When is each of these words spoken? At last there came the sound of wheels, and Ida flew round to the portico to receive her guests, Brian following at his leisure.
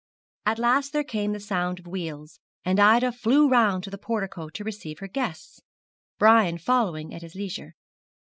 At 0.47 0.57
last 0.57 0.93
there 0.93 1.03
came 1.03 1.31
the 1.31 1.39
sound 1.39 1.77
of 1.77 1.85
wheels, 1.85 2.39
and 2.65 2.79
Ida 2.79 3.11
flew 3.11 3.47
round 3.47 3.83
to 3.83 3.91
the 3.91 3.99
portico 3.99 4.49
to 4.49 4.63
receive 4.63 4.97
her 4.97 5.07
guests, 5.07 5.61
Brian 6.17 6.57
following 6.57 7.13
at 7.13 7.21
his 7.21 7.35
leisure. 7.35 7.75